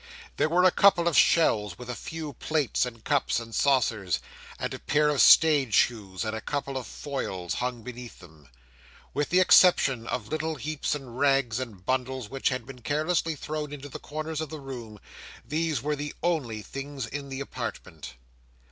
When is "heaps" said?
10.55-10.95